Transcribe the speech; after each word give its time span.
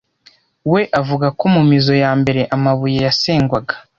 We 0.71 0.81
avuga 0.99 1.27
ko 1.39 1.45
mu 1.55 1.61
mizo 1.69 1.93
ya 2.03 2.11
mbere 2.19 2.41
amabuye 2.55 2.97
yasengwaga 3.07 3.73